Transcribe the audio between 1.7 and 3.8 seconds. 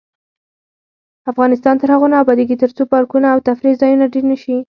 تر هغو نه ابادیږي، ترڅو پارکونه او تفریح